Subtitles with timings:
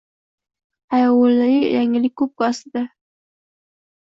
[0.93, 2.41] Qayg’uli yangilik ko’p-ku…
[2.49, 2.83] Aslida